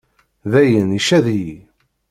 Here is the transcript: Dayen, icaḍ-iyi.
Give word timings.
Dayen, 0.51 0.89
icaḍ-iyi. 0.99 1.59